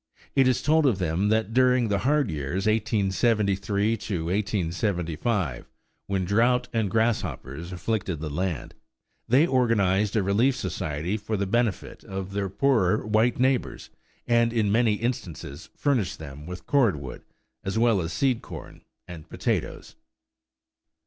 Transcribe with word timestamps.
It 0.33 0.47
is 0.47 0.63
told 0.63 0.87
of 0.87 0.97
them 0.97 1.29
that, 1.29 1.53
during 1.53 1.87
the 1.89 1.99
hard 1.99 2.31
years 2.31 2.65
1873 2.65 3.97
to 3.97 4.23
1875, 4.25 5.67
when 6.07 6.25
drought 6.25 6.67
and 6.73 6.89
grasshoppers 6.89 7.71
afflicted 7.71 8.19
the 8.19 8.27
land, 8.31 8.73
they 9.27 9.45
organized 9.45 10.15
a 10.15 10.23
relief 10.23 10.55
society 10.55 11.17
for 11.17 11.37
the 11.37 11.45
benefit 11.45 12.03
of 12.03 12.31
their 12.31 12.49
poorer 12.49 13.05
white 13.05 13.39
neighbors, 13.39 13.91
and 14.25 14.51
in 14.51 14.71
many 14.71 14.95
instances 14.95 15.69
furnished 15.77 16.17
them 16.17 16.47
with 16.47 16.65
cordwood 16.65 17.21
as 17.63 17.77
well 17.77 18.01
as 18.01 18.11
seed 18.11 18.41
corn 18.41 18.81
and 19.07 19.29
potatoes. 19.29 19.95